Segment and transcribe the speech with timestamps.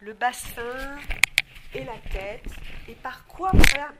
[0.00, 0.98] le bassin
[1.74, 2.50] et la tête.
[2.88, 3.52] Et par quoi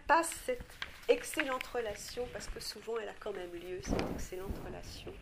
[0.07, 0.65] passe cette
[1.09, 2.27] excellente relation?
[2.33, 5.13] Parce que souvent elle a quand même lieu, cette excellente relation.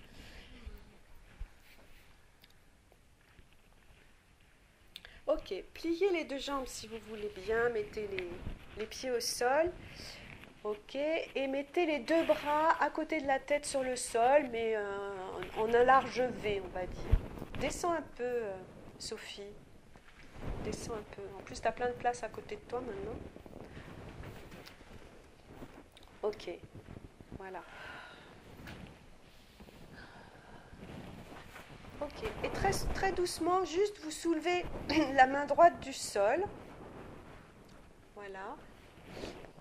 [5.26, 8.09] Ok, pliez les deux jambes si vous voulez bien, mettez
[8.79, 9.72] les, pieds au sol.
[10.64, 14.77] Ok, et mettez les deux bras à côté de la tête sur le sol, mais
[14.77, 15.14] euh,
[15.56, 17.18] en un large V, on va dire.
[17.59, 18.54] Descends un peu, euh,
[18.98, 19.43] Sophie.
[20.64, 21.22] Descends un peu.
[21.38, 23.19] En plus, tu as plein de place à côté de toi maintenant.
[26.23, 26.50] Ok,
[27.38, 27.62] voilà.
[32.00, 34.64] Ok, et très, très doucement, juste vous soulevez
[35.14, 36.42] la main droite du sol.
[38.14, 38.56] Voilà.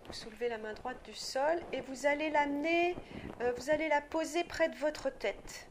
[0.08, 2.96] Vous soulevez la main droite du sol et vous allez l'amener,
[3.42, 5.68] euh, vous allez la poser près de votre tête.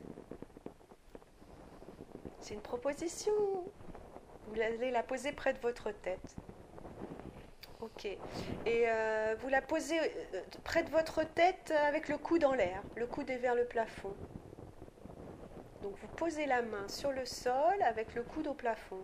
[2.40, 3.32] C'est une proposition.
[4.52, 6.36] Vous allez la poser près de votre tête.
[7.80, 8.04] Ok.
[8.04, 8.18] Et
[8.86, 12.82] euh, vous la posez euh, près de votre tête avec le coude en l'air.
[12.96, 14.14] Le coude est vers le plafond.
[15.82, 19.02] Donc vous posez la main sur le sol avec le coude au plafond.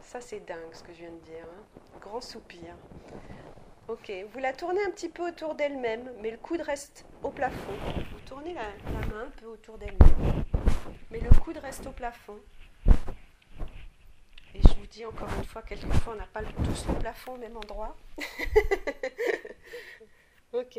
[0.00, 1.44] Ça c'est dingue ce que je viens de dire.
[1.44, 1.98] Hein.
[2.00, 2.74] Grand soupir.
[3.88, 7.72] Ok, vous la tournez un petit peu autour d'elle-même, mais le coude reste au plafond.
[8.12, 10.44] Vous tournez la main un peu autour d'elle-même,
[11.10, 12.38] mais le coude reste au plafond.
[14.54, 17.38] Et je vous dis encore une fois, quelquefois on n'a pas tous le plafond au
[17.38, 17.96] même endroit.
[20.52, 20.78] ok.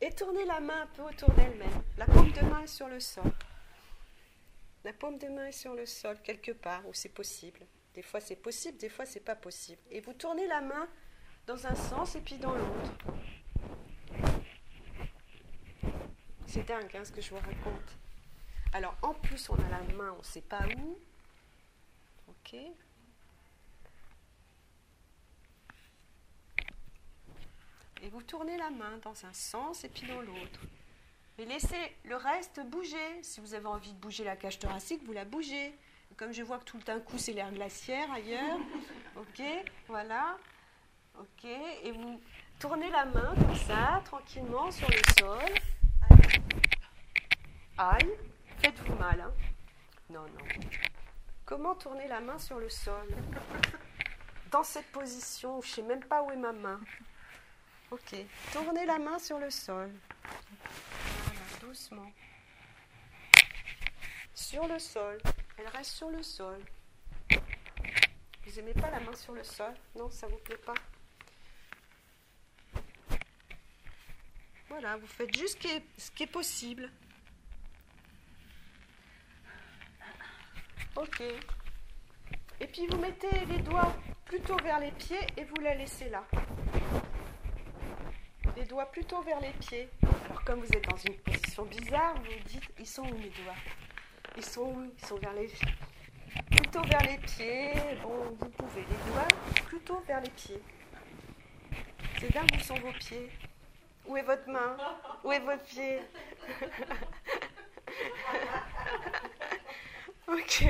[0.00, 1.82] Et tournez la main un peu autour d'elle-même.
[1.96, 3.32] La paume de main est sur le sol.
[4.84, 7.60] La paume de main est sur le sol, quelque part où c'est possible.
[7.94, 9.80] Des fois c'est possible, des fois c'est pas possible.
[9.90, 10.86] Et vous tournez la main
[11.46, 12.92] dans un sens et puis dans l'autre.
[16.46, 17.98] C'est dingue hein, ce que je vous raconte.
[18.76, 20.98] Alors en plus on a la main, on ne sait pas où.
[22.28, 22.52] Ok.
[28.02, 30.60] Et vous tournez la main dans un sens et puis dans l'autre.
[31.38, 33.22] Et laissez le reste bouger.
[33.22, 35.74] Si vous avez envie de bouger la cage thoracique, vous la bougez.
[36.18, 38.58] Comme je vois que tout d'un coup c'est l'air glaciaire ailleurs,
[39.16, 39.42] ok,
[39.88, 40.36] voilà,
[41.18, 42.20] ok, et vous
[42.58, 45.54] tournez la main comme ça, tranquillement sur le sol.
[47.76, 48.16] Aïe,
[48.66, 49.32] faites-vous mal, hein
[50.10, 50.44] Non, non.
[51.44, 53.06] Comment tourner la main sur le sol?
[54.50, 56.80] Dans cette position, je ne sais même pas où est ma main.
[57.92, 58.16] Ok.
[58.52, 59.92] Tournez la main sur le sol.
[60.24, 62.10] Voilà, doucement.
[64.34, 65.18] Sur le sol.
[65.58, 66.58] Elle reste sur le sol.
[67.30, 69.74] Vous n'aimez pas la main sur le sol?
[69.94, 70.74] Non, ça vous plaît pas?
[74.68, 75.62] Voilà, vous faites juste
[75.98, 76.90] ce qui est, possible.
[80.96, 81.22] Ok.
[82.60, 86.24] Et puis vous mettez les doigts plutôt vers les pieds et vous la laissez là
[88.56, 89.88] les doigts plutôt vers les pieds.
[90.24, 93.30] Alors comme vous êtes dans une position bizarre, vous vous dites, ils sont où mes
[93.30, 93.54] doigts?
[94.36, 94.92] Ils sont où?
[94.98, 95.50] Ils sont vers les
[96.50, 97.72] plutôt vers les pieds.
[98.02, 99.28] Bon, vous pouvez les doigts
[99.66, 100.62] plutôt vers les pieds.
[102.18, 103.30] C'est dingue où sont vos pieds?
[104.06, 104.76] Où est votre main?
[105.24, 106.00] Où est votre pied?
[110.32, 110.64] ok.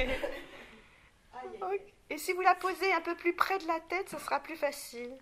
[2.08, 4.56] Et si vous la posez un peu plus près de la tête, ce sera plus
[4.56, 5.16] facile.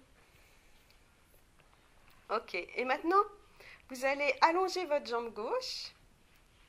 [2.31, 3.23] Ok, et maintenant,
[3.91, 5.93] vous allez allonger votre jambe gauche.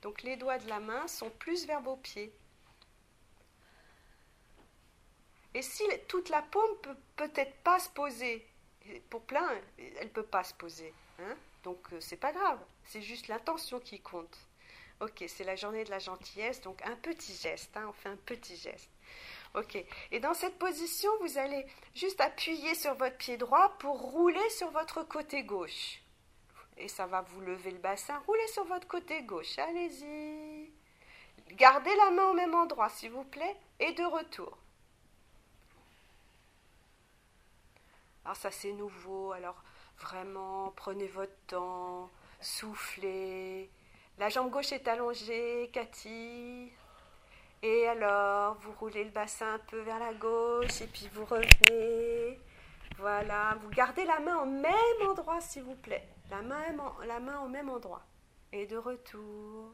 [0.02, 2.32] Donc les doigts de la main sont plus vers vos pieds.
[5.54, 8.46] Et si toute la paume peut peut-être pas se poser,
[9.10, 10.94] pour plein, elle peut pas se poser.
[11.20, 14.38] Hein donc euh, c'est pas grave, c'est juste l'intention qui compte.
[15.02, 18.16] Ok, c'est la journée de la gentillesse, donc un petit geste, hein, on fait un
[18.16, 18.90] petit geste.
[19.54, 19.78] Ok.
[20.12, 24.70] Et dans cette position, vous allez juste appuyer sur votre pied droit pour rouler sur
[24.72, 26.02] votre côté gauche.
[26.78, 28.18] Et ça va vous lever le bassin.
[28.28, 29.58] Roulez sur votre côté gauche.
[29.60, 30.70] Allez-y.
[31.56, 33.56] Gardez la main au même endroit, s'il vous plaît.
[33.80, 34.58] Et de retour.
[38.26, 39.32] Alors ça, c'est nouveau.
[39.32, 39.64] Alors
[40.00, 42.10] vraiment, prenez votre temps.
[42.42, 43.70] Soufflez.
[44.18, 46.72] La jambe gauche est allongée, Cathy.
[47.62, 52.40] Et alors, vous roulez le bassin un peu vers la gauche et puis vous revenez.
[52.98, 56.08] Voilà, vous gardez la main au même endroit s'il vous plaît.
[56.30, 58.04] La main, au même endroit.
[58.54, 59.74] Et de retour.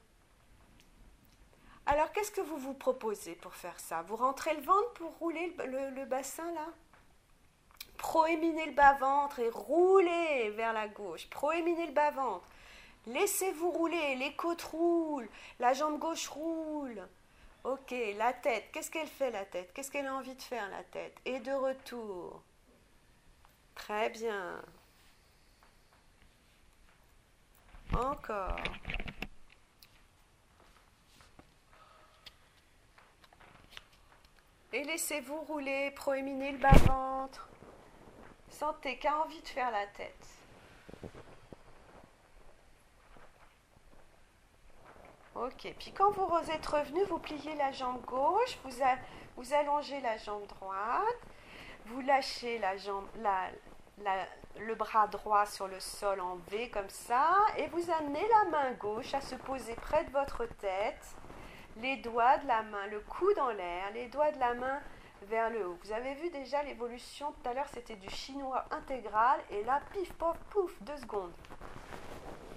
[1.85, 4.01] Alors, qu'est-ce que vous vous proposez pour faire ça?
[4.03, 6.67] Vous rentrez le ventre pour rouler le, bassin là?
[7.97, 11.29] Proéminez le bas-ventre et roulez vers la gauche.
[11.29, 12.47] Proéminez le bas-ventre.
[13.07, 17.07] Laissez-vous rouler, les côtes roulent, la jambe gauche roule.
[17.63, 18.71] Ok, la tête.
[18.71, 19.71] Qu'est-ce qu'elle fait la tête?
[19.73, 21.15] Qu'est-ce qu'elle a envie de faire la tête?
[21.25, 22.41] Et de retour.
[23.75, 24.61] Très bien.
[27.93, 28.63] Encore.
[34.73, 37.49] Et laissez-vous rouler, proéminer le bas-ventre.
[38.49, 40.27] Sentez qu'a envie de faire la tête.
[45.33, 50.45] Ok, puis quand vous êtes revenu, vous pliez la jambe gauche, vous, allongez la jambe
[50.47, 51.21] droite,
[51.85, 53.07] vous lâchez la jambe,
[54.59, 58.71] le bras droit sur le sol en V comme ça, et vous amenez la main
[58.73, 61.15] gauche à se poser près de votre tête,
[61.77, 64.81] les doigts de la main, le coude en l'air, les doigts de la main
[65.29, 65.77] vers le haut.
[65.85, 70.11] Vous avez vu déjà l'évolution, tout à l'heure c'était du chinois intégral, et là, pif,
[70.13, 71.31] pof, pouf, deux secondes.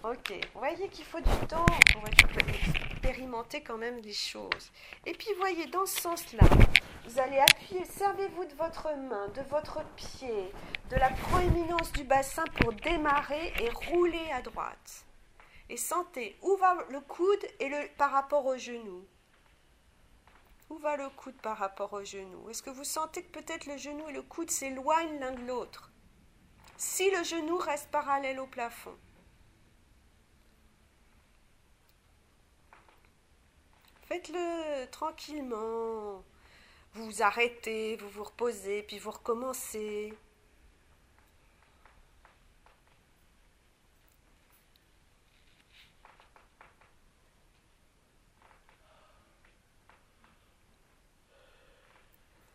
[0.07, 1.65] Ok, vous voyez qu'il faut du temps
[1.95, 4.71] pour expérimenter quand même des choses.
[5.07, 6.45] Et puis, voyez, dans ce sens-là,
[7.07, 10.53] vous allez appuyer, servez-vous de votre main, de votre pied,
[10.91, 15.07] de la proéminence du bassin pour démarrer et rouler à droite.
[15.71, 19.07] Et sentez où va le coude et le, par rapport au genou?
[20.69, 22.51] Où va le coude par rapport au genou?
[22.51, 25.91] Est-ce que vous sentez que peut-être le genou et le coude s'éloignent l'un de l'autre?
[26.77, 28.99] Si le genou reste parallèle au plafond.
[34.07, 36.23] Faites-le tranquillement.
[36.93, 40.15] Vous arrêtez, vous vous reposez, puis vous recommencez.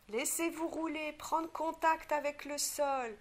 [0.09, 3.15] Laissez-vous rouler, prendre contact avec le sol.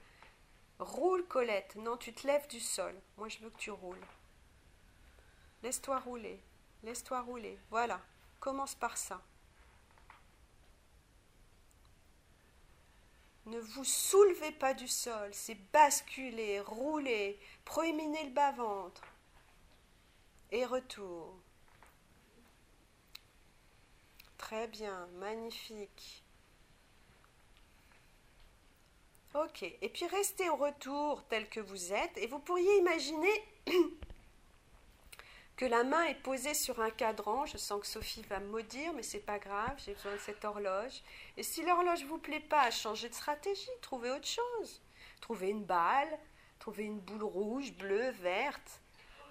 [0.78, 1.76] Roule, Colette.
[1.76, 2.94] Non, tu te lèves du sol.
[3.16, 4.06] Moi, je veux que tu roules.
[5.62, 6.40] Laisse-toi rouler.
[6.82, 7.58] Laisse-toi rouler.
[7.70, 8.00] Voilà.
[8.40, 9.20] Commence par ça.
[13.46, 19.02] Ne vous soulevez pas du sol, c'est basculer, rouler, proéminer le bas-ventre.
[20.50, 21.34] Et retour.
[24.36, 26.22] Très bien, magnifique.
[29.34, 33.44] Ok, et puis restez au retour tel que vous êtes, et vous pourriez imaginer
[35.58, 37.44] que la main est posée sur un cadran.
[37.44, 40.44] Je sens que Sophie va me maudire, mais c'est pas grave, j'ai besoin de cette
[40.44, 41.02] horloge.
[41.36, 44.80] Et si l'horloge vous plaît pas, changez de stratégie, trouvez autre chose.
[45.20, 46.16] Trouvez une balle,
[46.60, 48.80] trouvez une boule rouge, bleue, verte.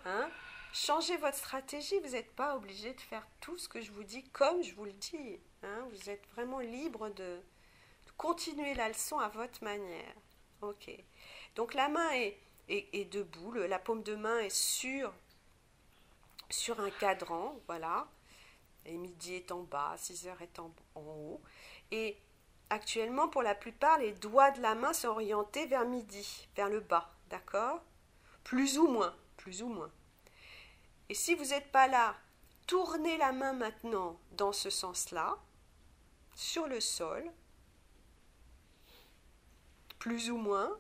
[0.03, 0.29] Hein
[0.73, 4.29] Changez votre stratégie, vous n'êtes pas obligé de faire tout ce que je vous dis
[4.31, 5.39] comme je vous le dis.
[5.63, 7.39] Hein vous êtes vraiment libre de,
[8.17, 10.13] continuer la leçon à votre manière.
[10.61, 10.91] Ok.
[11.55, 12.37] Donc la main est,
[12.67, 15.13] est, est debout, la paume de main est sur
[16.49, 18.07] sur un cadran, voilà.
[18.85, 21.41] Et midi est en bas, 6 heures est en, haut.
[21.91, 22.17] Et
[22.69, 26.79] actuellement, pour la plupart, les doigts de la main sont orientés vers midi, vers le
[26.79, 27.81] bas, d'accord?
[28.43, 29.91] Plus ou moins, plus ou moins.
[31.09, 32.15] Et si vous n'êtes pas là,
[32.65, 35.37] tournez la main maintenant dans ce sens-là,
[36.35, 37.29] sur le sol,
[39.99, 40.77] plus ou moins,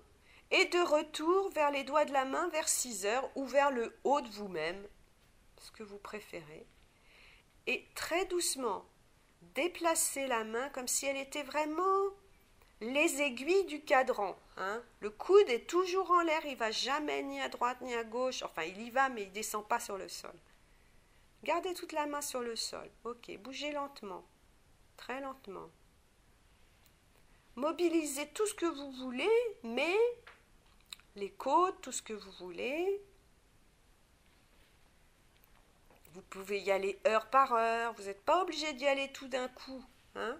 [0.51, 3.97] et de retour vers les doigts de la main vers 6 heures ou vers le
[4.03, 4.87] haut de vous-même,
[5.71, 6.65] que vous préférez,
[7.65, 8.85] et très doucement
[9.41, 12.09] déplacer la main comme si elle était vraiment
[12.81, 14.37] les aiguilles du cadran.
[14.57, 14.81] Hein.
[14.99, 18.43] Le coude est toujours en l'air, il va jamais ni à droite ni à gauche.
[18.43, 20.35] Enfin, il y va, mais il descend pas sur le sol.
[21.43, 22.89] Gardez toute la main sur le sol.
[23.03, 24.23] Ok, bougez lentement,
[24.95, 25.69] très lentement.
[27.55, 29.97] Mobilisez tout ce que vous voulez, mais
[31.15, 33.01] les côtes, tout ce que vous voulez,
[36.17, 37.93] Vous pouvez y aller heure par heure.
[37.93, 39.85] Vous n'êtes pas obligé d'y aller tout d'un coup.
[40.15, 40.35] Hein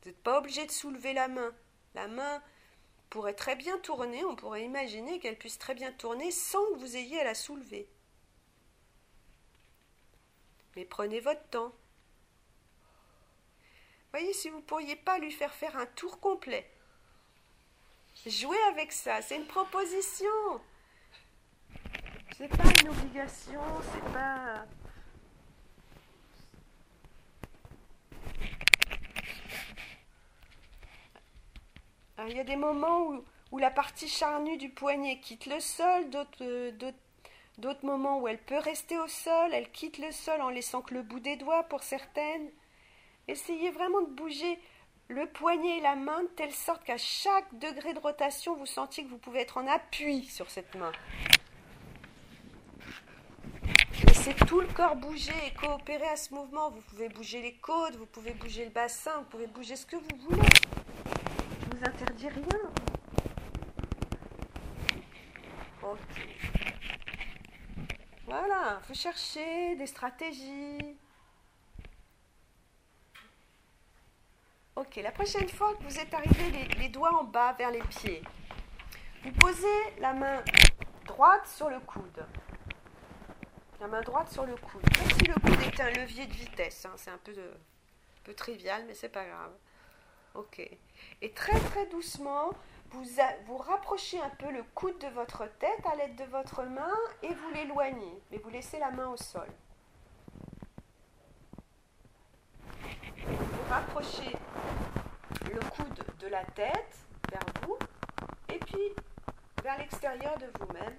[0.00, 1.54] vous n'êtes pas obligé de soulever la main.
[1.94, 2.42] La main
[3.10, 4.24] pourrait très bien tourner.
[4.24, 7.90] On pourrait imaginer qu'elle puisse très bien tourner sans que vous ayez à la soulever.
[10.76, 11.74] Mais prenez votre temps.
[14.12, 16.66] Voyez si vous ne pourriez pas lui faire faire un tour complet.
[18.24, 20.62] Jouez avec ça, c'est une proposition.
[22.40, 23.60] C'est pas une obligation,
[23.92, 24.64] c'est pas.
[32.26, 36.08] il y a des moments où, où, la partie charnue du poignet quitte le sol,
[36.08, 36.70] d'autres,
[37.58, 40.94] d'autres moments où elle peut rester au sol, elle quitte le sol en laissant que
[40.94, 42.48] le bout des doigts pour certaines.
[43.28, 44.58] Essayez vraiment de bouger
[45.08, 49.04] le poignet et la main de telle sorte qu'à chaque degré de rotation, vous sentiez
[49.04, 50.92] que vous pouvez être en appui sur cette main
[54.20, 56.68] Laissez tout le corps bouger et coopérer à ce mouvement.
[56.68, 59.96] Vous pouvez bouger les côtes, vous pouvez bouger le bassin, vous pouvez bouger ce que
[59.96, 60.48] vous voulez.
[61.62, 62.60] Je vous interdis rien.
[65.82, 65.98] Ok.
[68.26, 70.98] Voilà, il faut chercher des stratégies.
[74.76, 78.22] Ok, la prochaine fois que vous êtes arrivé les doigts en bas vers les pieds,
[79.24, 80.44] vous posez la main
[81.06, 82.26] droite sur le coude.
[83.80, 84.82] La main droite sur le coude.
[84.82, 86.84] Comme si le coude était un levier de vitesse.
[86.86, 86.92] hein.
[86.96, 87.54] C'est un peu, de-
[88.24, 89.52] peu trivial, mais c'est pas grave.
[90.34, 90.60] Ok.
[91.22, 92.50] Et très très doucement,
[92.90, 93.04] vous,
[93.46, 97.32] vous rapprochez un peu le coude de votre tête à l'aide de votre main et
[97.32, 98.22] vous l'éloignez.
[98.30, 99.48] Mais vous laissez la main au sol.
[103.26, 104.36] Vous rapprochez
[105.52, 106.98] le coude de la tête
[107.30, 107.78] vers vous
[108.52, 108.94] et puis
[109.62, 110.96] vers l'extérieur de vous-même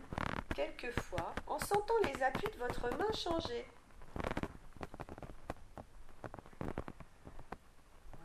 [0.54, 3.66] quelques fois en sentant les appuis de votre main changer.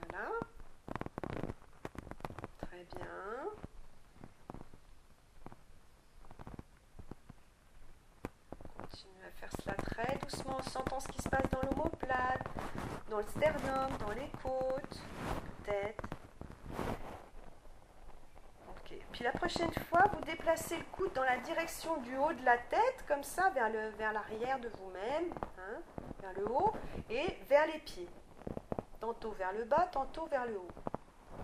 [0.01, 0.29] Voilà.
[2.61, 3.07] Très bien.
[8.79, 12.47] Continuez à faire cela très doucement en sentant ce qui se passe dans l'omoplate,
[13.11, 15.01] dans le sternum, dans les côtes.
[18.69, 19.06] Ok.
[19.17, 22.59] Puis la prochaine fois, vous déplacez le coude dans la direction du haut de la
[22.59, 25.81] tête, comme ça, vers le vers l'arrière de vous-même, hein,
[26.21, 26.75] vers le haut,
[27.09, 28.11] et vers les pieds.
[29.01, 30.69] Tantôt vers le bas, tantôt vers le haut.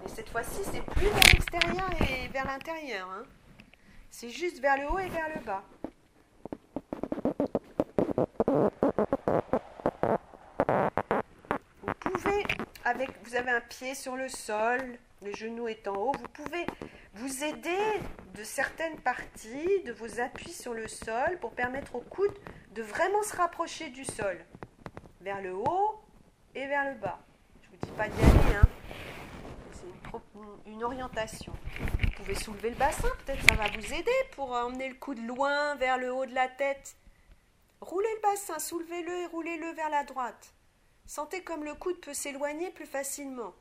[0.03, 3.09] Mais cette fois-ci, c'est plus vers l'extérieur et vers l'intérieur.
[3.11, 3.23] hein.
[4.11, 5.63] C'est juste vers le haut et vers le bas.
[11.81, 12.45] Vous pouvez,
[12.85, 16.67] avec, vous avez un pied sur le sol, le genou est en haut, vous pouvez
[17.15, 18.01] vous aider
[18.35, 22.35] de certaines parties de vos appuis sur le sol pour permettre au coude
[22.73, 24.43] de vraiment se rapprocher du sol,
[25.21, 26.01] vers le haut
[26.55, 27.21] et vers le bas.
[27.63, 28.69] Je vous dis pas d'y aller, hein.
[29.73, 29.87] C'est
[30.35, 31.53] une, une orientation.
[32.03, 35.75] Vous pouvez soulever le bassin, peut-être ça va vous aider pour emmener le coude loin
[35.77, 36.97] vers le haut de la tête.
[37.81, 40.55] Roulez le bassin, soulevez-le et roulez-le vers la droite.
[41.05, 43.55] Sentez comme le coude peut s'éloigner plus facilement.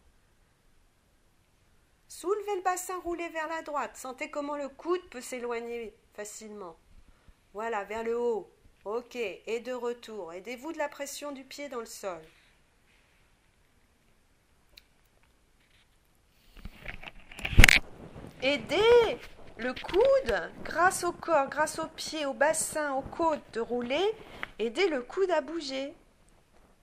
[2.13, 3.96] Soulevez le bassin, roulez vers la droite.
[3.96, 6.75] Sentez comment le coude peut s'éloigner facilement.
[7.53, 8.51] Voilà, vers le haut.
[8.84, 10.34] Ok, et de retour.
[10.34, 12.22] Aidez-vous de la pression du pied dans le sol.
[18.41, 19.18] Aidez
[19.56, 24.13] le coude, grâce au corps, grâce aux pieds, au bassin, aux côtes, de rouler.
[24.60, 25.94] Aidez le coude à bouger.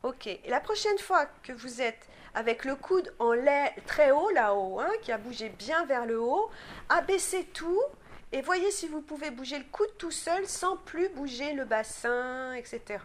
[0.02, 0.26] Ok.
[0.26, 2.07] Et la prochaine fois que vous êtes
[2.38, 6.20] avec le coude en l'air très haut là-haut, hein, qui a bougé bien vers le
[6.20, 6.48] haut,
[6.88, 7.82] abaissez tout
[8.30, 12.52] et voyez si vous pouvez bouger le coude tout seul sans plus bouger le bassin,
[12.52, 13.02] etc.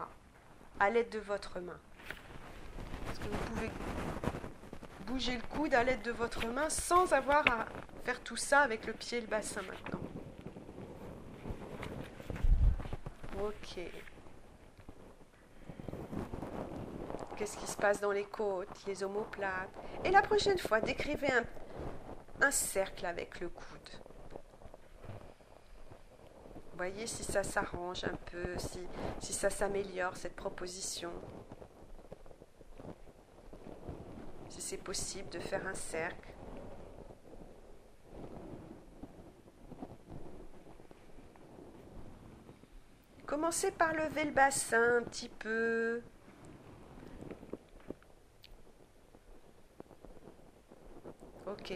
[0.80, 1.80] À l'aide de votre main.
[3.10, 3.72] Est-ce que vous pouvez
[5.08, 7.66] bouger le coude à l'aide de votre main sans avoir à
[8.06, 10.02] faire tout ça avec le pied et le bassin maintenant?
[13.42, 13.80] Ok.
[17.44, 19.70] Qu'est-ce qui se passe dans les côtes, les omoplates
[20.06, 21.28] Et la prochaine fois, décrivez
[22.42, 23.90] un, cercle avec le coude.
[26.78, 28.80] Voyez si ça s'arrange un peu, si,
[29.20, 31.12] si ça s'améliore, cette proposition.
[34.48, 36.30] Si c'est possible de faire un cercle.
[43.26, 46.02] Commencez par lever le bassin un petit peu.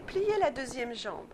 [0.06, 1.27] Pliez la deuxième jambe.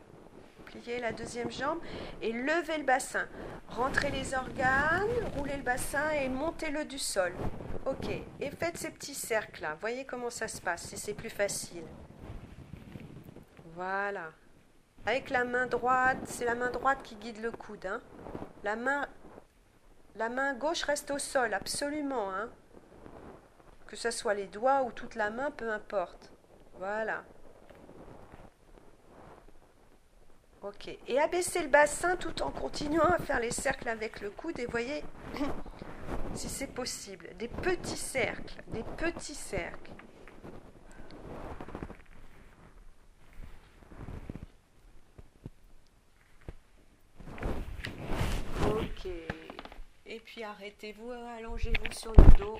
[0.65, 1.79] Pliez la deuxième jambe
[2.21, 3.27] et levez le bassin.
[3.67, 7.33] Rentrez les organes, roulez le bassin et montez-le du sol.
[7.85, 8.07] Ok,
[8.39, 9.75] et faites ces petits cercles là.
[9.79, 11.83] Voyez comment ça se passe, si c'est plus facile.
[13.75, 14.31] Voilà.
[15.05, 17.85] Avec la main droite, c'est la main droite qui guide le coude.
[17.85, 18.01] hein.
[18.63, 19.07] La, main,
[20.15, 22.31] la main gauche reste au sol, absolument.
[22.31, 22.49] hein.
[23.87, 26.31] Que ce soit les doigts ou toute la main, peu importe.
[26.77, 27.23] Voilà.
[30.63, 30.97] Ok.
[31.09, 34.57] Et abaissez le bassin tout en continuant à faire les cercles avec le coude.
[34.59, 35.03] Et voyez
[36.35, 37.27] si c'est possible.
[37.37, 38.63] Des petits cercles.
[38.67, 39.91] Des petits cercles.
[48.65, 49.07] Ok.
[50.05, 52.57] Et puis arrêtez-vous, allongez-vous sur le dos.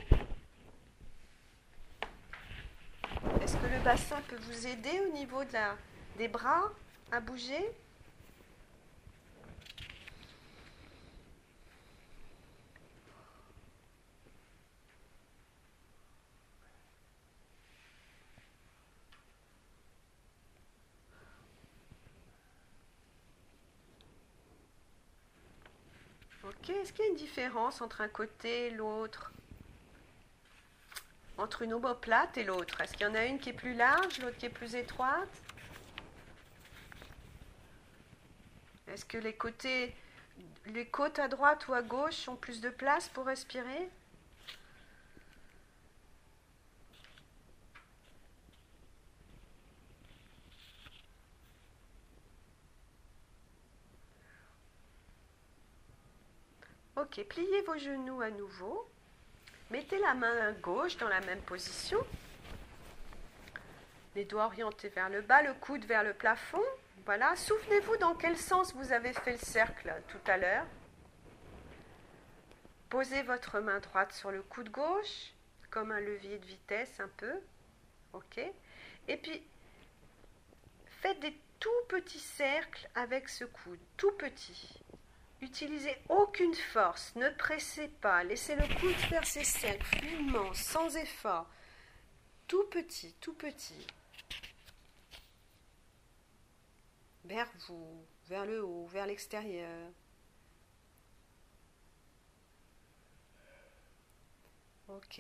[3.41, 5.41] Est-ce que le bassin peut vous aider au niveau
[6.17, 6.69] des bras
[7.09, 7.71] à bouger
[26.43, 29.31] Ok, est-ce qu'il y a une différence entre un côté et l'autre?
[31.37, 34.19] Entre une omoplate et l'autre Est-ce qu'il y en a une qui est plus large,
[34.19, 35.29] l'autre qui est plus étroite?
[38.87, 39.95] Est-ce que les côtés,
[40.67, 43.89] les côtes à droite ou à gauche ont plus de place pour respirer?
[57.21, 58.89] Pliez vos genoux à nouveau.
[59.69, 61.99] Mettez la main gauche dans la même position.
[64.15, 66.63] Les doigts orientés vers le bas, le coude vers le plafond.
[67.05, 67.35] Voilà.
[67.35, 70.65] Souvenez-vous dans quel sens vous avez fait le cercle tout à l'heure.
[72.89, 75.33] Posez votre main droite sur le coude gauche,
[75.69, 77.33] comme un levier de vitesse un peu.
[78.13, 78.39] Ok.
[79.07, 79.43] Et puis,
[81.01, 84.82] faites des tout petits cercles avec ce coude, tout petit.
[85.43, 91.49] Utilisez aucune force, ne pressez pas, laissez le coude faire ses cercles fluidement, sans effort.
[92.47, 93.85] Tout petit, tout petit.
[97.25, 99.91] Vers vous, vers le haut, vers l'extérieur.
[104.87, 105.19] Ok.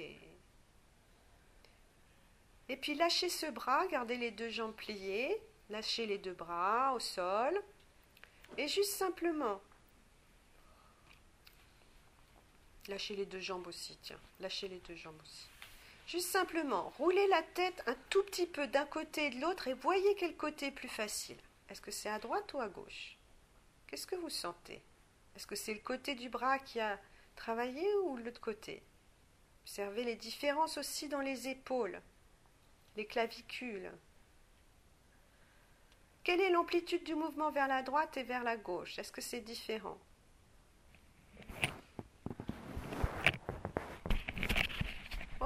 [2.69, 5.37] Et puis lâchez ce bras, gardez les deux jambes pliées,
[5.69, 7.61] lâchez les deux bras au sol.
[8.57, 9.59] Et juste simplement,
[12.87, 14.19] Lâchez les deux jambes aussi, tiens.
[14.39, 15.47] Lâchez les deux jambes aussi.
[16.05, 19.73] Juste simplement, roulez la tête un tout petit peu d'un côté et de l'autre et
[19.73, 21.37] voyez quel côté est plus facile.
[21.69, 23.17] Est-ce que c'est à droite ou à gauche?
[23.87, 24.81] Qu'est-ce que vous sentez?
[25.35, 26.99] Est-ce que c'est le côté du bras qui a
[27.35, 28.83] travaillé ou l'autre côté?
[29.63, 32.01] Observez les différences aussi dans les épaules,
[32.97, 33.91] les clavicules.
[36.23, 38.99] Quelle est l'amplitude du mouvement vers la droite et vers la gauche?
[38.99, 39.97] Est-ce que c'est différent?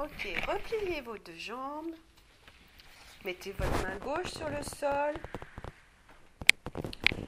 [0.00, 1.90] Ok, repliez vos deux jambes.
[3.24, 5.16] Mettez votre main gauche sur le sol.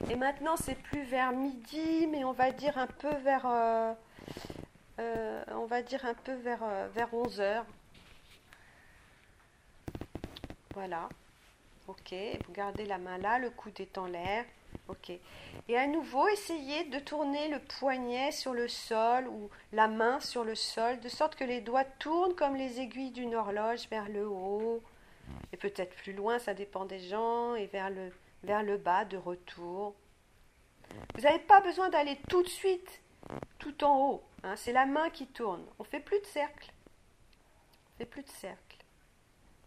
[0.09, 3.93] Et maintenant, c'est plus vers midi, mais on va dire un peu vers, euh,
[4.99, 7.65] euh, on va dire un peu vers, euh, vers 11 heures.
[10.73, 11.09] Voilà.
[11.89, 14.45] Ok, vous gardez la main là, le coude est en l'air.
[15.67, 20.43] Et à nouveau, essayez de tourner le poignet sur le sol ou la main sur
[20.43, 24.27] le sol, de sorte que les doigts tournent comme les aiguilles d'une horloge vers le
[24.27, 24.81] haut,
[25.53, 28.11] et peut-être plus loin, ça dépend des gens, et vers le,
[28.43, 29.95] vers le bas de retour.
[31.15, 33.01] Vous n'avez pas besoin d'aller tout de suite
[33.59, 34.23] tout en haut.
[34.43, 35.63] Hein, c'est la main qui tourne.
[35.79, 36.73] On fait plus de cercle.
[37.93, 38.77] On fait plus de cercle.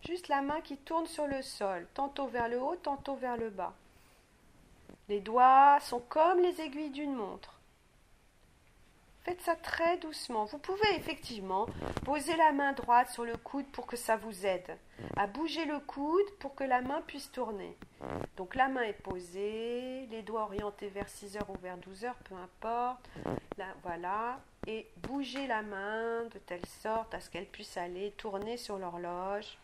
[0.07, 3.48] Juste la main qui tourne sur le sol, tantôt vers le haut, tantôt vers le
[3.48, 3.74] bas.
[5.08, 7.60] Les doigts sont comme les aiguilles d'une montre.
[9.24, 10.44] Faites ça très doucement.
[10.44, 11.66] Vous pouvez effectivement
[12.04, 14.76] poser la main droite sur le coude pour que ça vous aide
[15.16, 17.76] à bouger le coude pour que la main puisse tourner.
[18.36, 22.18] Donc la main est posée, les doigts orientés vers 6 heures ou vers 12 heures,
[22.24, 23.08] peu importe.
[23.82, 24.40] voilà.
[24.66, 29.58] Et bougez la main de telle sorte à ce qu'elle puisse aller tourner sur l'horloge.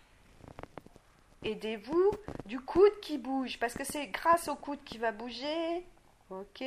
[1.43, 2.13] Aidez-vous
[2.45, 5.87] du coude qui bouge, parce que c'est grâce au coude qui va bouger.
[6.29, 6.61] Ok.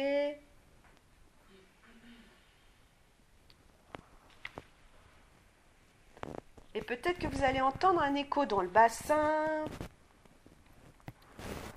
[6.75, 9.65] Et peut-être que vous allez entendre un écho dans le bassin,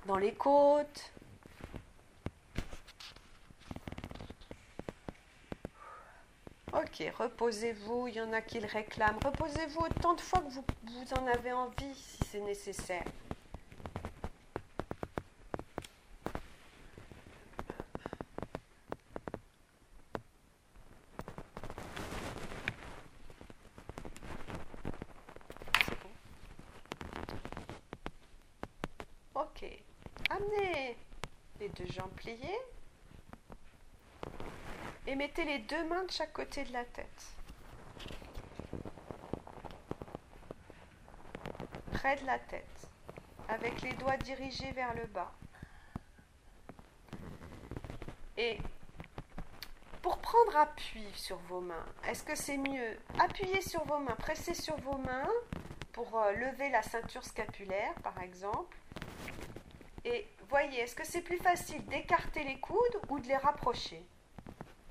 [0.07, 1.13] dans les côtes.
[6.77, 9.17] Ok, reposez-vous, il y en a qui le réclament.
[9.25, 13.03] Reposez-vous autant de fois que vous, vous en avez envie si c'est nécessaire.
[29.33, 29.65] Ok,
[30.29, 30.95] amenez
[31.59, 32.37] les deux jambes pliées
[35.17, 37.35] mettez les deux mains de chaque côté de la tête.
[41.91, 42.87] Près de la tête,
[43.49, 45.31] avec les doigts dirigés vers le bas.
[48.37, 48.59] Et
[50.03, 54.53] pour prendre appui sur vos mains, est-ce que c'est mieux appuyer sur vos mains, presser
[54.53, 55.27] sur vos mains
[55.91, 58.77] pour euh, lever la ceinture scapulaire, par exemple?
[60.05, 64.05] Et voyez, est-ce que c'est plus facile d'écarter les coudes ou de les rapprocher?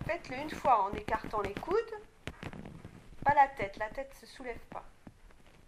[0.07, 1.95] Faites-le une fois en écartant les coudes,
[3.25, 4.85] pas la tête, la tête ne se soulève pas.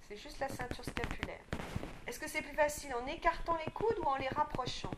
[0.07, 1.43] C'est juste la ceinture scapulaire.
[2.07, 4.93] Est-ce que c'est plus facile en écartant les coudes ou en les rapprochant?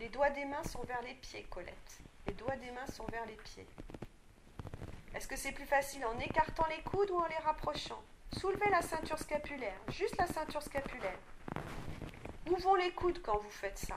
[0.00, 1.98] Les doigts des mains sont vers les pieds, Colette.
[2.26, 3.66] Les doigts des mains sont vers les pieds.
[5.14, 8.02] Est-ce que c'est plus facile en écartant les coudes ou en les rapprochant?
[8.32, 11.18] Soulevez la ceinture scapulaire, juste la ceinture scapulaire.
[12.48, 13.96] Où les coudes quand vous faites ça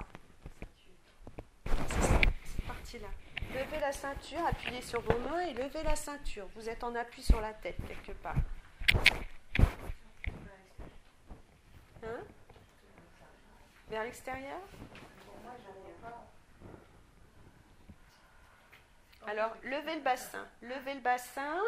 [2.97, 6.47] Levez la ceinture, appuyez sur vos mains et levez la ceinture.
[6.55, 8.35] Vous êtes en appui sur la tête quelque part.
[12.03, 12.23] Hein?
[13.89, 14.59] Vers l'extérieur?
[19.27, 20.47] Alors, levez le bassin.
[20.61, 21.59] Levez le bassin.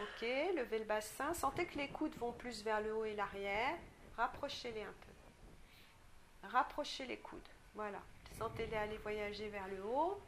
[0.00, 0.22] Ok,
[0.56, 1.32] levez le bassin.
[1.34, 3.76] Sentez que les coudes vont plus vers le haut et l'arrière.
[4.16, 6.48] Rapprochez-les un peu.
[6.48, 7.48] Rapprochez les coudes.
[7.74, 8.00] Voilà.
[8.38, 10.20] Sentez-les aller voyager vers le haut.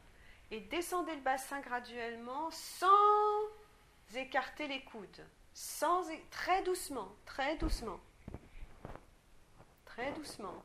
[0.51, 2.87] Et descendez le bassin graduellement sans
[4.15, 5.25] écarter les coudes.
[6.31, 7.99] Très doucement, très doucement.
[9.85, 10.63] Très doucement.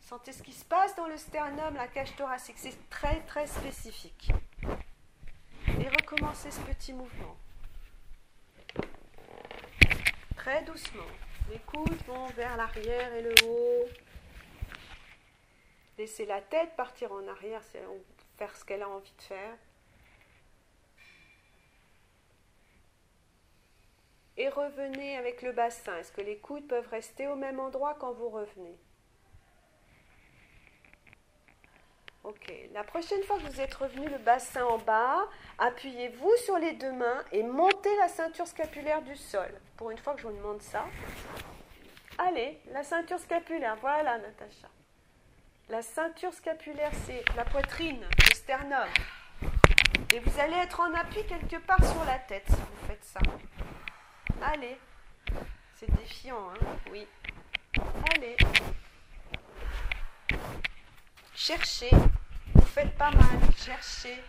[0.00, 2.56] Sentez ce qui se passe dans le sternum, la cage thoracique.
[2.58, 4.32] C'est très très spécifique.
[5.66, 7.36] Et recommencez ce petit mouvement.
[10.36, 11.06] Très doucement.
[11.50, 13.88] Les coudes vont vers l'arrière et le haut.
[15.96, 17.62] Laissez la tête partir en arrière,
[18.36, 19.56] faire ce qu'elle a envie de faire.
[24.36, 25.96] Et revenez avec le bassin.
[25.98, 28.76] Est-ce que les coudes peuvent rester au même endroit quand vous revenez?
[32.24, 32.52] Ok.
[32.72, 35.28] La prochaine fois que vous êtes revenu le bassin en bas,
[35.58, 39.60] appuyez-vous sur les deux mains et montez la ceinture scapulaire du sol.
[39.76, 40.86] Pour une fois que je vous demande ça.
[42.18, 43.76] Allez, la ceinture scapulaire.
[43.76, 44.68] Voilà, Natacha.
[45.70, 48.86] La ceinture scapulaire, c'est la poitrine, le sternum.
[50.12, 53.20] Et vous allez être en appui quelque part sur la tête si vous faites ça.
[54.42, 54.78] Allez.
[55.74, 57.06] C'est défiant, hein Oui.
[58.14, 58.36] Allez.
[61.34, 61.90] Cherchez,
[62.54, 64.22] vous faites pas mal, cherchez.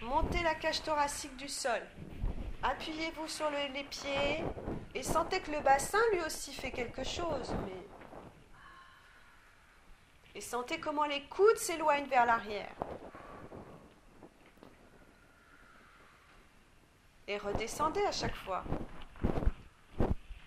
[0.00, 1.82] Montez la cage thoracique du sol.
[2.62, 4.42] Appuyez-vous sur les pieds
[4.94, 7.54] et sentez que le bassin lui aussi fait quelque chose.
[7.66, 7.93] Mais...
[10.34, 12.74] Et sentez comment les coudes s'éloignent vers l'arrière.
[17.26, 18.64] Et redescendez à chaque fois.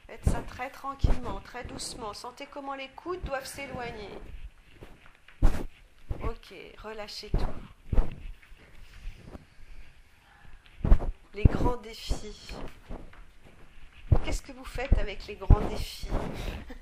[0.06, 2.14] Faites ça très tranquillement, très doucement.
[2.14, 4.10] Sentez comment les coudes doivent s'éloigner.
[6.22, 8.10] Ok, relâchez tout.
[11.34, 12.54] Les grands défis.
[14.26, 16.10] Qu'est-ce que vous faites avec les grands défis?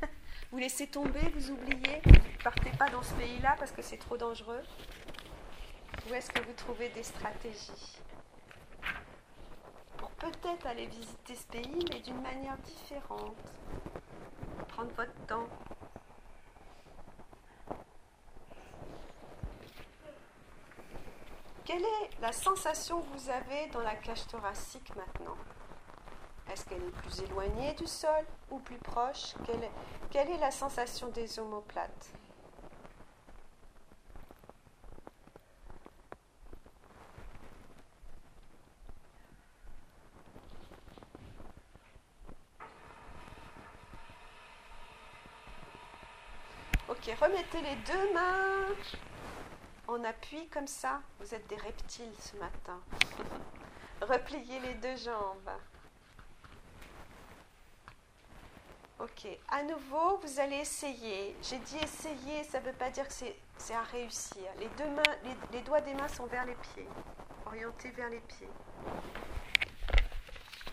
[0.56, 2.02] Vous laissez tomber, vous oubliez.
[2.42, 4.62] Partez pas dans ce pays-là parce que c'est trop dangereux.
[6.10, 8.00] Ou est-ce que vous trouvez des stratégies
[9.98, 13.36] pour peut-être aller visiter ce pays, mais d'une manière différente.
[14.70, 15.50] Prendre votre temps.
[21.66, 25.36] Quelle est la sensation que vous avez dans la cage thoracique maintenant?
[26.52, 29.34] Est-ce qu'elle est plus éloignée du sol ou plus proche?
[30.12, 32.10] Quelle est, la sensation des omoplates?
[46.88, 48.56] Ok, remettez les deux mains
[49.88, 51.02] on appuie comme ça.
[51.20, 52.80] Vous êtes des reptiles ce matin.
[54.02, 55.52] Repliez les deux jambes.
[59.06, 61.36] Ok, à nouveau, vous allez essayer.
[61.44, 64.42] J'ai dit essayer, ça ne veut pas dire que c'est à réussir.
[64.58, 65.04] Les, deux mains,
[65.52, 66.88] les, doigts des mains sont vers les pieds,
[67.46, 68.50] orientés vers les pieds.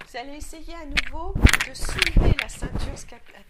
[0.08, 1.34] Vous allez essayer à nouveau
[1.68, 3.42] de soulever la ceinture scapulaire.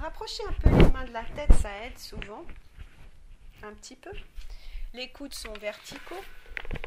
[0.00, 2.44] Rapprochez un peu les mains de la tête, ça aide souvent.
[3.64, 4.12] Un petit peu.
[4.96, 6.24] Les coudes sont verticaux.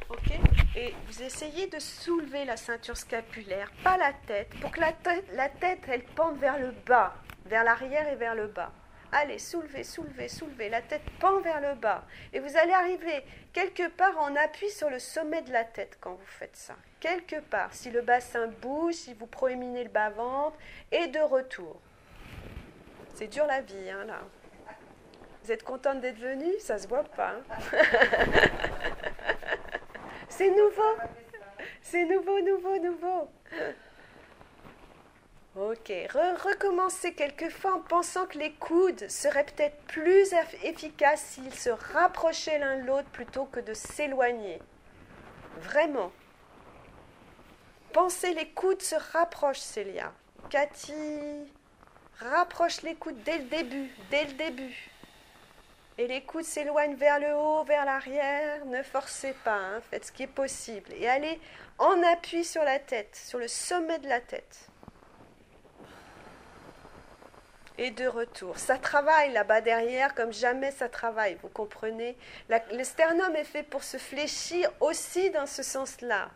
[0.10, 0.32] Ok
[0.76, 5.26] Et vous essayez de soulever la ceinture scapulaire, pas la tête, pour que la tête,
[5.34, 7.14] la tête elle pende vers le bas,
[7.46, 8.72] vers l'arrière et vers le bas.
[9.12, 10.70] Allez, soulevez, soulevez, soulevez.
[10.70, 12.04] La tête pend vers le bas.
[12.34, 16.14] Et vous allez arriver quelque part en appui sur le sommet de la tête quand
[16.14, 16.76] vous faites ça.
[17.00, 17.72] Quelque part.
[17.76, 20.58] Si le bassin bouge, si vous proéminez le bas-ventre,
[20.92, 21.80] et de retour.
[23.14, 24.22] C'est dur la vie, hein, là.
[25.50, 26.60] Vous êtes contente d'être venue?
[26.60, 27.32] Ça se voit pas.
[27.32, 27.42] Hein?
[30.30, 30.94] C'est nouveau.
[31.82, 33.32] C'est nouveau, nouveau, nouveau.
[35.56, 40.32] Ok, recommencez quelquefois en pensant que les coudes seraient peut-être plus
[40.64, 44.62] efficaces s'ils se rapprochaient l'un de l'autre plutôt que de s'éloigner.
[45.62, 46.12] Vraiment.
[47.92, 50.14] Pensez les coudes se rapprochent, Célia.
[50.52, 50.94] Cathy,
[52.20, 54.92] rapproche les coudes dès le début, dès le début.
[56.00, 58.64] Et les coudes s'éloignent vers le haut, vers l'arrière.
[58.64, 60.94] Ne forcez pas, hein, faites ce qui est possible.
[60.94, 61.42] Et allez
[61.78, 64.70] en appui sur la tête, sur le sommet de la tête.
[67.78, 68.58] Et de retour.
[68.58, 72.18] Ça travaille là-bas derrière comme jamais ça travaille, vous comprenez?
[72.48, 76.30] Le sternum est fait pour se fléchir aussi dans ce sens-là.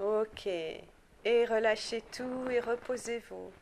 [0.00, 0.46] Ok.
[0.46, 3.52] Et relâchez tout et reposez-vous.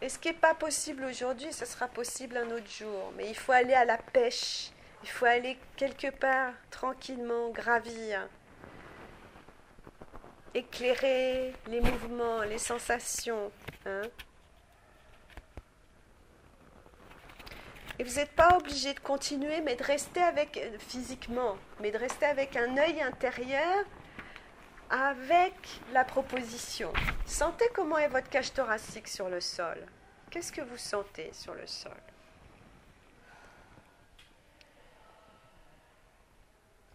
[0.00, 3.12] Et ce qui n'est pas possible aujourd'hui, ce sera possible un autre jour.
[3.16, 4.70] Mais il faut aller à la pêche.
[5.02, 8.28] Il faut aller quelque part tranquillement, gravir.
[10.54, 13.50] Éclairer les mouvements, les sensations.
[13.86, 14.02] Hein.
[17.98, 21.98] Et vous n'êtes pas obligé de continuer, mais de rester avec, euh, physiquement, mais de
[21.98, 23.84] rester avec un œil intérieur
[24.90, 25.54] avec
[25.92, 26.92] la proposition.
[27.26, 29.78] Sentez comment est votre cage thoracique sur le sol.
[30.30, 31.96] Qu'est-ce que vous sentez sur le sol?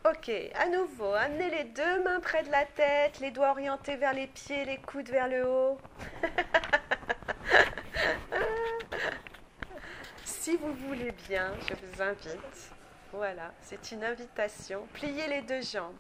[0.06, 4.14] Ok, à nouveau, amenez les deux mains près de la tête, les doigts orientés vers
[4.14, 5.78] les pieds, les coudes vers le haut.
[10.26, 12.72] si vous voulez bien, je vous invite.
[13.14, 14.86] Voilà, c'est une invitation.
[14.94, 15.96] Pliez les deux jambes.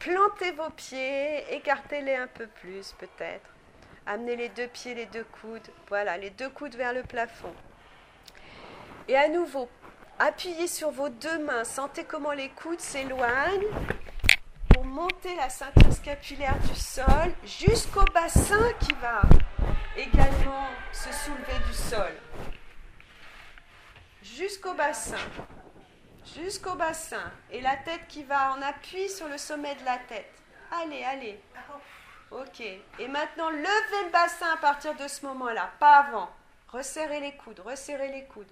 [0.00, 3.50] Plantez vos pieds, écartez-les un peu plus peut-être.
[4.06, 5.68] Amenez les deux pieds, les deux coudes.
[5.88, 7.52] Voilà, les deux coudes vers le plafond.
[9.08, 9.68] Et à nouveau,
[10.18, 11.64] appuyez sur vos deux mains.
[11.64, 13.68] Sentez comment les coudes s'éloignent
[14.70, 19.20] pour monter la ceinture scapulaire du sol jusqu'au bassin qui va
[19.98, 22.12] également se soulever du sol.
[24.22, 25.18] Jusqu'au bassin
[26.34, 30.32] jusqu'au bassin et la tête qui va en appui sur le sommet de la tête.
[30.82, 31.40] Allez, allez.
[32.30, 32.60] Ok.
[32.60, 36.30] Et maintenant, levez le bassin à partir de ce moment-là, pas avant.
[36.68, 38.50] Resserrez les coudes, resserrez les coudes.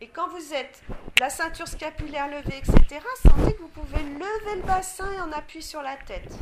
[0.00, 0.82] Et quand vous êtes
[1.20, 5.62] la ceinture scapulaire levée, etc., sentez que vous pouvez lever le bassin et en appui
[5.62, 6.32] sur la tête.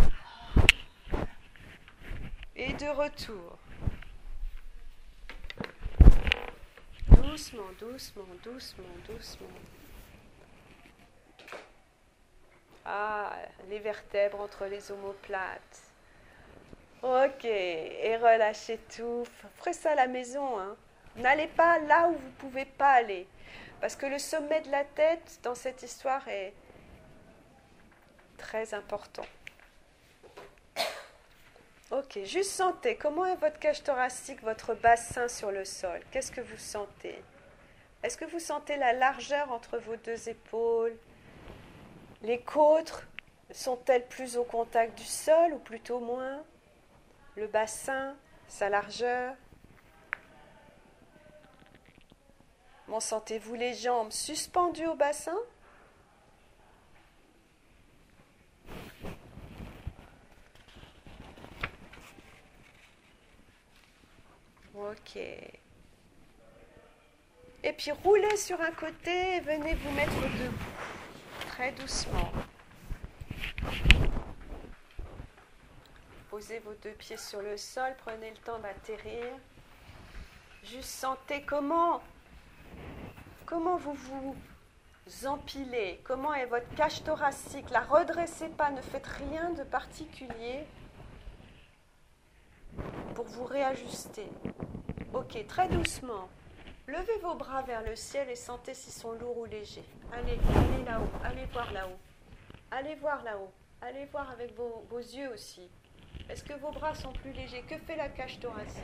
[2.55, 3.59] Et de retour.
[7.09, 9.47] Doucement, doucement, doucement, doucement.
[12.89, 13.33] Ah,
[13.69, 15.81] les vertèbres entre les omoplates.
[17.03, 19.25] Ok, et relâchez tout.
[19.57, 20.59] Ferez ça à la maison.
[20.59, 20.77] Hein.
[21.17, 23.27] N'allez pas là où vous ne pouvez pas aller.
[23.81, 26.55] Parce que le sommet de la tête dans cette histoire est
[28.39, 29.27] très important.
[31.91, 36.01] Ok, juste sentez comment est votre cage thoracique, votre bassin sur le sol?
[36.11, 37.23] Qu'est-ce que vous sentez?
[38.03, 40.97] Est-ce que vous sentez la largeur entre vos deux épaules?
[42.27, 43.07] Les côtes
[43.53, 46.43] sont-elles plus au contact du sol ou plutôt moins?
[47.37, 48.17] Le bassin,
[48.49, 49.37] sa largeur?
[52.89, 55.39] M'en sentez-vous les jambes suspendues au bassin?
[64.75, 65.17] Ok.
[65.17, 65.61] Et
[67.73, 70.76] puis roulez sur un côté et venez vous mettre debout
[71.57, 72.31] très doucement.
[76.29, 79.25] Posez vos deux pieds sur le sol, prenez le temps d'atterrir.
[80.63, 82.03] Juste sentez comment,
[83.47, 84.37] comment vous vous
[85.25, 87.71] empilez, comment est votre cage thoracique.
[87.71, 90.67] La redressez pas, ne faites rien de particulier
[93.15, 94.29] pour vous réajuster.
[95.15, 96.29] Ok, très doucement.
[96.89, 99.85] Levez vos bras vers le ciel et sentez s'ils sont lourds ou légers.
[100.13, 101.99] Allez, allez là-haut, allez voir là-haut.
[102.71, 103.51] Allez voir là-haut.
[103.83, 105.69] Allez voir avec vos, vos yeux aussi.
[106.29, 107.63] Est-ce que vos bras sont plus légers?
[107.63, 108.83] Que fait la cage thoracique?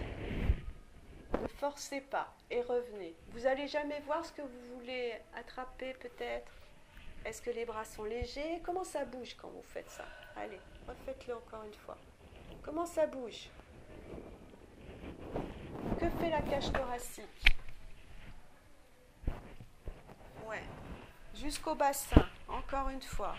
[1.40, 3.14] Ne forcez pas et revenez.
[3.30, 6.52] Vous allez jamais voir ce que vous voulez attraper peut-être?
[7.24, 8.60] Est-ce que les bras sont légers?
[8.64, 10.04] Comment ça bouge quand vous faites ça?
[10.36, 11.96] Allez, refaites-le encore une fois.
[12.64, 13.48] Comment ça bouge?
[16.00, 17.56] Que fait la cage thoracique?
[21.42, 23.34] Jusqu'au bassin, encore une fois.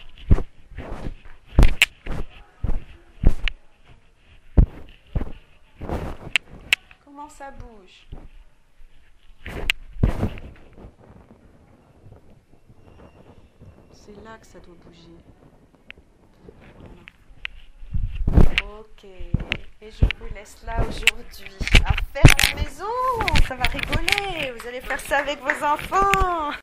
[7.05, 8.07] Comment ça bouge?
[13.93, 15.17] C'est là que ça doit bouger.
[18.79, 19.05] Ok.
[19.05, 22.85] Et je vous laisse là aujourd'hui à faire la maison.
[23.47, 24.51] Ça va rigoler.
[24.51, 26.51] Vous allez faire ça avec vos enfants.